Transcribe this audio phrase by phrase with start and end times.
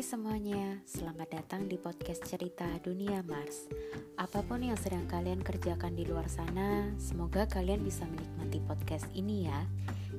[0.00, 3.68] Hai semuanya, selamat datang di podcast cerita dunia Mars.
[4.16, 9.44] Apa pun yang sedang kalian kerjakan di luar sana, semoga kalian bisa menikmati podcast ini
[9.44, 9.60] ya.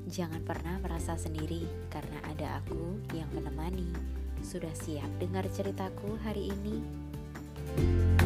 [0.05, 3.89] Jangan pernah merasa sendiri karena ada aku yang menemani.
[4.45, 8.20] Sudah siap dengar ceritaku hari ini?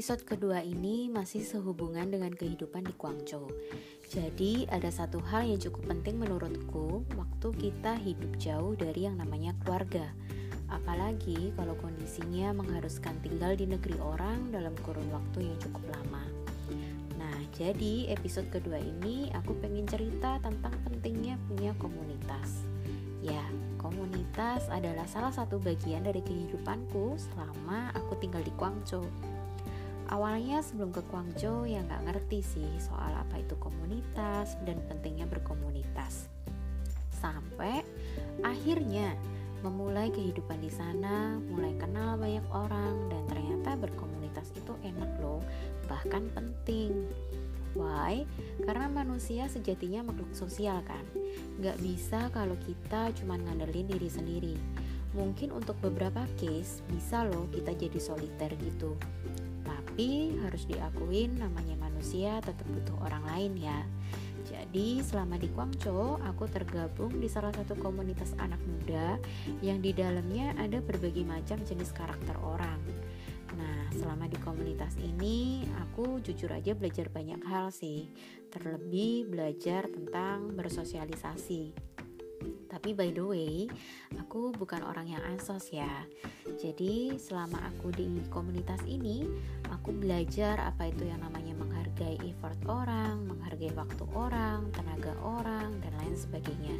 [0.00, 3.52] Episode kedua ini masih sehubungan dengan kehidupan di Guangzhou.
[4.08, 9.52] Jadi, ada satu hal yang cukup penting menurutku waktu kita hidup jauh dari yang namanya
[9.60, 10.08] keluarga.
[10.72, 16.24] Apalagi kalau kondisinya mengharuskan tinggal di negeri orang dalam kurun waktu yang cukup lama.
[17.20, 22.64] Nah, jadi episode kedua ini aku pengen cerita tentang pentingnya punya komunitas.
[23.20, 23.44] Ya,
[23.76, 29.04] komunitas adalah salah satu bagian dari kehidupanku selama aku tinggal di Guangzhou.
[30.10, 36.26] Awalnya sebelum ke Guangzhou ya nggak ngerti sih soal apa itu komunitas dan pentingnya berkomunitas.
[37.14, 37.86] Sampai
[38.42, 39.14] akhirnya
[39.62, 45.38] memulai kehidupan di sana, mulai kenal banyak orang dan ternyata berkomunitas itu enak loh,
[45.86, 47.06] bahkan penting.
[47.78, 48.26] Why?
[48.66, 51.06] Karena manusia sejatinya makhluk sosial kan
[51.62, 54.56] Nggak bisa kalau kita cuma ngandelin diri sendiri
[55.14, 58.98] Mungkin untuk beberapa case bisa loh kita jadi soliter gitu
[60.00, 63.84] tapi harus diakuin namanya manusia tetap butuh orang lain ya.
[64.48, 69.20] Jadi selama di Guangzhou aku tergabung di salah satu komunitas anak muda
[69.60, 72.80] yang di dalamnya ada berbagai macam jenis karakter orang.
[73.60, 78.08] Nah, selama di komunitas ini aku jujur aja belajar banyak hal sih.
[78.48, 81.76] Terlebih belajar tentang bersosialisasi.
[82.72, 83.68] Tapi by the way,
[84.16, 86.08] aku bukan orang yang ansos ya.
[86.60, 89.24] Jadi selama aku di komunitas ini,
[89.72, 95.96] aku belajar apa itu yang namanya menghargai effort orang, menghargai waktu orang, tenaga orang, dan
[96.04, 96.76] lain sebagainya.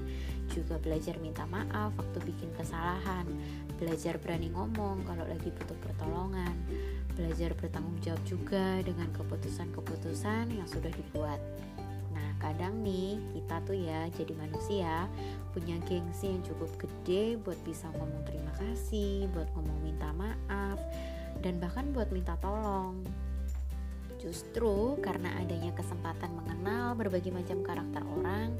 [0.52, 3.24] Juga belajar minta maaf waktu bikin kesalahan,
[3.80, 6.52] belajar berani ngomong kalau lagi butuh pertolongan,
[7.16, 11.40] belajar bertanggung jawab juga dengan keputusan-keputusan yang sudah dibuat
[12.40, 15.06] kadang nih kita tuh ya jadi manusia
[15.52, 20.80] punya gengsi yang cukup gede buat bisa ngomong terima kasih, buat ngomong minta maaf,
[21.44, 23.04] dan bahkan buat minta tolong.
[24.20, 28.52] Justru karena adanya kesempatan mengenal berbagai macam karakter orang,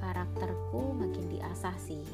[0.00, 2.04] karakterku makin diasah sih.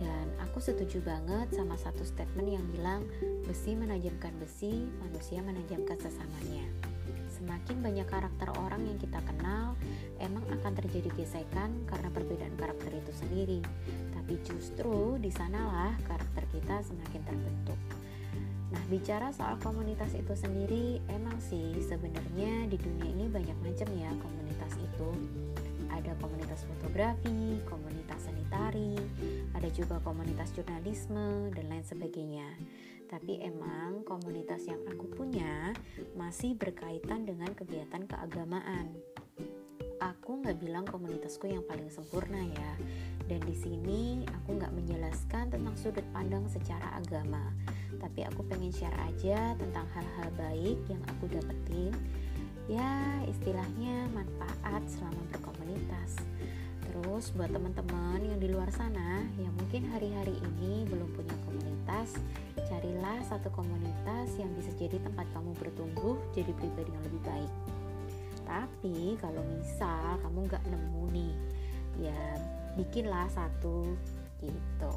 [0.00, 3.04] Dan aku setuju banget sama satu statement yang bilang
[3.44, 6.93] besi menajamkan besi, manusia menajamkan sesamanya.
[7.34, 9.74] Semakin banyak karakter orang yang kita kenal,
[10.22, 13.60] emang akan terjadi gesekan karena perbedaan karakter itu sendiri.
[14.14, 17.80] Tapi justru di sanalah karakter kita semakin terbentuk.
[18.74, 24.10] Nah, bicara soal komunitas itu sendiri, emang sih sebenarnya di dunia ini banyak macam ya
[24.18, 25.10] komunitas itu.
[25.94, 28.98] Ada komunitas fotografi, komunitas sanitari,
[29.54, 32.48] ada juga komunitas jurnalisme, dan lain sebagainya
[33.08, 35.72] tapi emang komunitas yang aku punya
[36.14, 38.92] masih berkaitan dengan kegiatan keagamaan.
[40.02, 42.72] Aku nggak bilang komunitasku yang paling sempurna ya,
[43.24, 47.40] dan di sini aku nggak menjelaskan tentang sudut pandang secara agama,
[47.96, 51.96] tapi aku pengen share aja tentang hal-hal baik yang aku dapetin,
[52.68, 54.43] ya istilahnya manfaat.
[57.14, 62.18] Terus buat teman-teman yang di luar sana yang mungkin hari-hari ini belum punya komunitas,
[62.66, 67.52] carilah satu komunitas yang bisa jadi tempat kamu bertumbuh jadi pribadi yang lebih baik.
[68.42, 71.34] Tapi kalau misal kamu nggak nemu nih,
[72.10, 72.22] ya
[72.82, 73.94] bikinlah satu
[74.42, 74.94] gitu.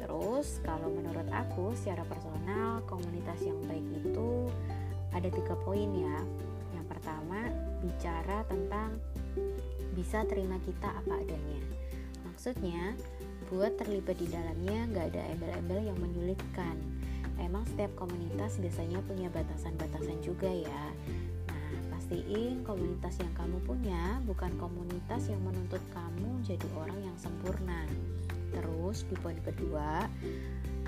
[0.00, 4.48] Terus kalau menurut aku secara personal komunitas yang baik itu
[5.12, 6.24] ada tiga poin ya.
[6.72, 7.52] Yang pertama
[7.84, 8.96] bicara tentang
[10.00, 11.60] bisa terima kita apa adanya.
[12.24, 12.96] Maksudnya
[13.52, 16.80] buat terlibat di dalamnya nggak ada embel-embel yang menyulitkan.
[17.36, 20.84] Emang setiap komunitas biasanya punya batasan-batasan juga ya.
[21.52, 27.84] Nah pastiin komunitas yang kamu punya bukan komunitas yang menuntut kamu jadi orang yang sempurna.
[28.56, 30.08] Terus di poin kedua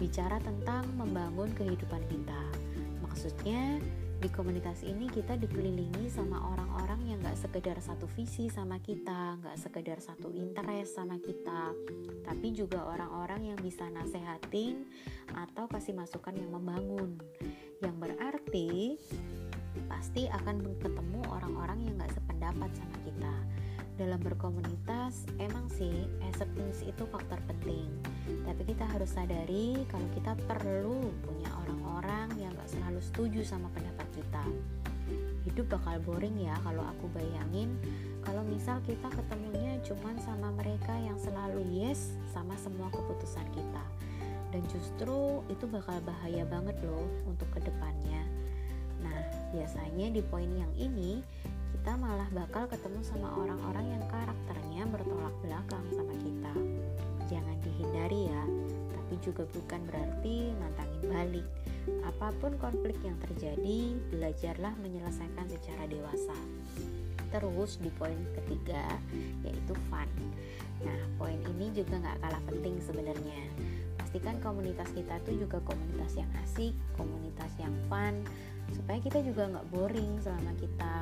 [0.01, 2.43] bicara tentang membangun kehidupan kita.
[3.05, 3.77] Maksudnya
[4.23, 9.59] di komunitas ini kita dikelilingi sama orang-orang yang gak sekedar satu visi sama kita, gak
[9.59, 11.75] sekedar satu interest sama kita,
[12.23, 14.87] tapi juga orang-orang yang bisa nasehatin
[15.35, 17.19] atau kasih masukan yang membangun.
[17.83, 18.71] Yang berarti
[19.91, 23.35] pasti akan ketemu orang-orang yang gak sependapat sama kita.
[23.99, 27.91] Dalam berkomunitas, emang sih acceptance itu faktor penting.
[28.47, 31.11] Tapi kita harus sadari kalau kita perlu
[33.03, 34.45] selalu setuju sama pendapat kita.
[35.43, 37.75] hidup bakal boring ya kalau aku bayangin.
[38.23, 43.85] Kalau misal kita ketemunya cuman sama mereka yang selalu yes sama semua keputusan kita.
[44.55, 48.23] Dan justru itu bakal bahaya banget loh untuk ke depannya.
[49.03, 49.19] Nah
[49.51, 51.19] biasanya di poin yang ini
[51.75, 56.55] kita malah bakal ketemu sama orang-orang yang karakternya bertolak belakang sama kita.
[57.27, 58.43] Jangan dihindari ya
[58.95, 61.47] tapi juga bukan berarti nantangin balik
[62.07, 66.37] apa pun konflik yang terjadi belajarlah menyelesaikan secara dewasa.
[67.33, 68.85] Terus di poin ketiga
[69.43, 70.07] yaitu fun.
[70.85, 73.41] Nah poin ini juga nggak kalah penting sebenarnya.
[73.99, 78.21] Pastikan komunitas kita tuh juga komunitas yang asik komunitas yang fun
[78.71, 80.95] supaya kita juga nggak boring selama kita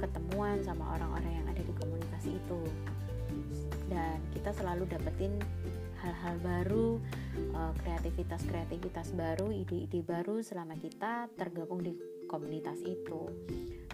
[0.00, 2.60] ketemuan sama orang-orang yang ada di komunitas itu.
[3.92, 5.36] Dan kita selalu dapetin
[6.02, 6.98] hal-hal baru
[7.38, 11.94] eh, kreativitas-kreativitas baru ide-ide baru selama kita tergabung di
[12.26, 13.30] komunitas itu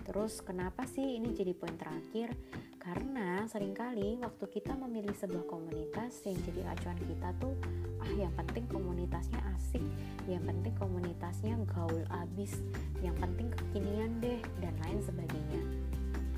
[0.09, 2.33] Terus kenapa sih ini jadi poin terakhir?
[2.81, 7.53] Karena sering kali waktu kita memilih sebuah komunitas yang jadi acuan kita tuh
[8.01, 9.85] ah yang penting komunitasnya asik,
[10.25, 12.57] yang penting komunitasnya gaul abis,
[13.05, 15.61] yang penting kekinian deh dan lain sebagainya.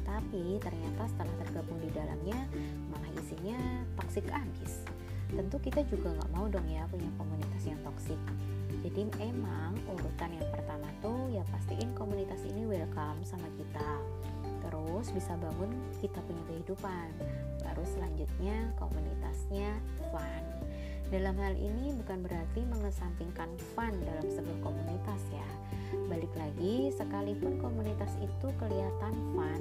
[0.03, 2.51] Tapi ternyata setelah tergabung di dalamnya
[2.91, 4.90] malah isinya toksik abis.
[5.31, 8.19] Tentu kita juga nggak mau dong ya punya komunitas yang toksik
[8.81, 13.91] jadi emang urutan yang pertama tuh ya pastiin komunitas ini welcome sama kita.
[14.65, 15.69] Terus bisa bangun
[16.01, 17.09] kita punya kehidupan.
[17.61, 19.77] Baru selanjutnya komunitasnya
[20.09, 20.45] fun.
[21.13, 25.49] Dalam hal ini bukan berarti mengesampingkan fun dalam sebuah komunitas ya.
[26.09, 29.61] Balik lagi sekalipun komunitas itu kelihatan fun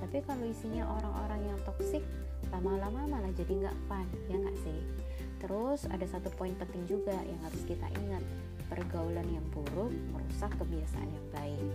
[0.00, 2.00] tapi kalau isinya orang-orang yang toksik
[2.48, 4.80] lama-lama malah jadi nggak fun ya nggak sih
[5.50, 8.22] terus ada satu poin penting juga yang harus kita ingat
[8.70, 11.70] pergaulan yang buruk merusak kebiasaan yang baik.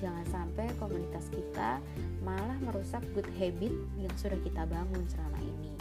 [0.00, 1.76] Jangan sampai komunitas kita
[2.24, 3.68] malah merusak good habit
[4.00, 5.76] yang sudah kita bangun selama ini.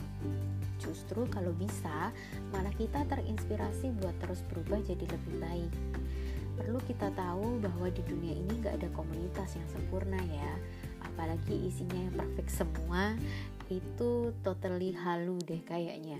[0.84, 2.12] Justru kalau bisa,
[2.52, 5.72] malah kita terinspirasi buat terus berubah jadi lebih baik.
[6.60, 10.52] Perlu kita tahu bahwa di dunia ini gak ada komunitas yang sempurna ya,
[11.00, 13.16] apalagi isinya yang perfect semua
[13.72, 16.20] itu totally halu deh kayaknya.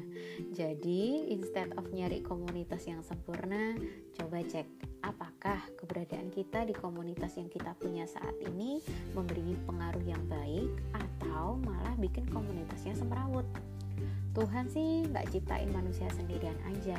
[0.56, 3.76] Jadi, instead of nyari komunitas yang sempurna,
[4.16, 4.66] coba cek
[5.04, 8.80] apakah keberadaan kita di komunitas yang kita punya saat ini
[9.12, 13.46] memberi pengaruh yang baik atau malah bikin komunitasnya semrawut.
[14.32, 16.96] Tuhan sih nggak ciptain manusia sendirian aja.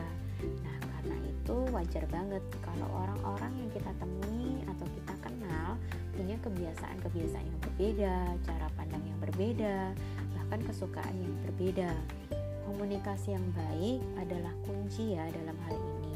[0.60, 5.80] Nah, karena itu wajar banget kalau orang-orang yang kita temui atau kita kenal
[6.12, 9.96] punya kebiasaan-kebiasaan yang berbeda, cara pandang yang berbeda,
[10.60, 11.96] kesukaan yang berbeda.
[12.68, 16.12] Komunikasi yang baik adalah kunci ya dalam hal ini.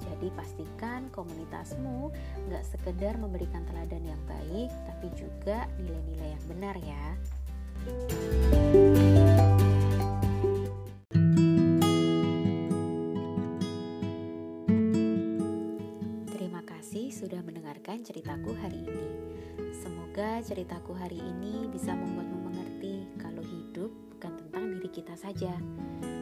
[0.00, 2.14] Jadi pastikan komunitasmu
[2.46, 7.06] nggak sekedar memberikan teladan yang baik, tapi juga nilai-nilai yang benar ya.
[16.30, 19.08] Terima kasih sudah mendengarkan ceritaku hari ini.
[19.74, 22.41] Semoga ceritaku hari ini bisa membuatmu
[24.92, 25.56] kita saja.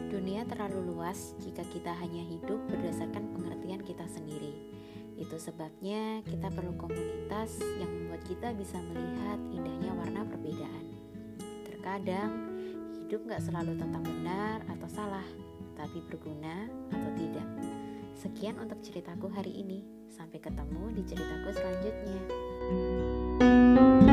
[0.07, 4.55] Dunia terlalu luas jika kita hanya hidup berdasarkan pengertian kita sendiri.
[5.19, 10.85] Itu sebabnya kita perlu komunitas yang membuat kita bisa melihat indahnya warna perbedaan.
[11.67, 12.31] Terkadang
[13.03, 15.27] hidup gak selalu tentang benar atau salah,
[15.75, 17.47] tapi berguna atau tidak.
[18.15, 19.83] Sekian untuk ceritaku hari ini.
[20.11, 22.19] Sampai ketemu di ceritaku selanjutnya.
[23.41, 24.10] thank you